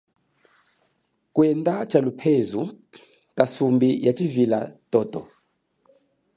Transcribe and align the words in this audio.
Kwenda 1.33 1.73
tshalupezu 1.89 2.61
kasumbi 3.37 3.89
ya 4.05 4.11
tshivila 4.17 4.59
toto. 4.91 5.21